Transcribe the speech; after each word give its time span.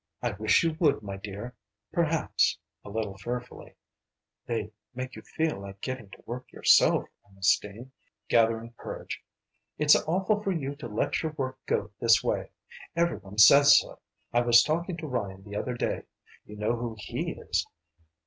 "I 0.23 0.31
wish 0.31 0.63
you 0.63 0.75
would, 0.79 1.03
my 1.03 1.15
dear; 1.17 1.53
perhaps" 1.93 2.57
a 2.83 2.89
little 2.89 3.15
fearfully 3.19 3.75
"they'd 4.47 4.71
make 4.95 5.15
you 5.15 5.21
feel 5.21 5.59
like 5.59 5.79
getting 5.79 6.09
to 6.09 6.23
work 6.25 6.51
yourself. 6.51 7.07
Ernestine," 7.29 7.91
gathering 8.27 8.73
courage 8.77 9.21
"it's 9.77 9.95
awful 10.07 10.41
for 10.41 10.53
you 10.53 10.75
to 10.77 10.87
let 10.87 11.21
your 11.21 11.33
work 11.33 11.59
go 11.67 11.91
this 11.99 12.23
way. 12.23 12.49
Every 12.95 13.17
one 13.17 13.37
says 13.37 13.77
so. 13.77 13.99
I 14.33 14.41
was 14.41 14.63
talking 14.63 14.97
to 14.97 15.05
Ryan 15.05 15.43
the 15.43 15.55
other 15.55 15.75
day 15.77 16.05
you 16.45 16.55
know 16.55 16.75
who 16.75 16.95
he 16.97 17.33
is? 17.33 17.67